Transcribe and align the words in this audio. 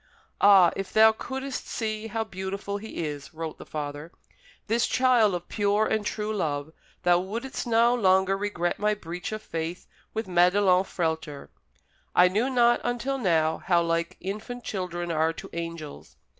"Ah, 0.41 0.71
if 0.75 0.91
thou 0.91 1.11
couldst 1.11 1.67
see 1.67 2.07
how 2.07 2.23
beautiful 2.23 2.77
he 2.79 3.05
is," 3.05 3.35
wrote 3.35 3.59
the 3.59 3.67
father, 3.67 4.11
"this 4.65 4.87
child 4.87 5.35
of 5.35 5.47
pure 5.47 5.85
and 5.85 6.03
true 6.07 6.33
love, 6.33 6.73
thou 7.03 7.19
wouldst 7.19 7.67
no 7.67 7.93
longer 7.93 8.35
regret 8.35 8.79
my 8.79 8.95
breach 8.95 9.31
of 9.31 9.43
faith 9.43 9.85
with 10.11 10.27
Madelon 10.27 10.83
Frehlter. 10.85 11.49
I 12.15 12.29
knew 12.29 12.49
not 12.49 12.81
until 12.83 13.19
now 13.19 13.59
how 13.59 13.83
like 13.83 14.17
infant 14.19 14.63
children 14.63 15.11
are 15.11 15.33
to 15.33 15.51
angels. 15.53 16.15